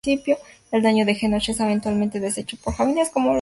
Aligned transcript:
El 0.71 0.81
daño 0.81 1.05
de 1.05 1.13
Genosha 1.13 1.51
es 1.51 1.59
eventualmente 1.59 2.19
deshecho 2.19 2.57
por 2.57 2.73
Haven. 2.75 2.97